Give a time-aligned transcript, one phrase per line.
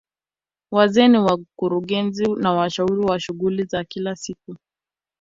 [0.71, 4.55] Wazee ni wakurugenzi na washauri wa shughuli za kila siku